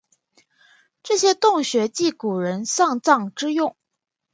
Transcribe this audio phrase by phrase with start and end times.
[1.03, 3.75] 这些洞穴即古人丧葬之用。